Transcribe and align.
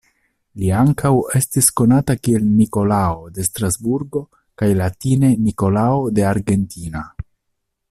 Li 0.59 0.69
ankaŭ 0.83 1.09
estis 1.39 1.67
konata 1.81 2.15
kiel 2.27 2.47
Nikolao 2.61 3.29
de 3.37 3.45
Strasburgo 3.49 4.23
kaj 4.63 4.71
latine 4.81 5.31
Nikolao 5.51 6.01
de 6.19 6.27
Argentina. 6.33 7.05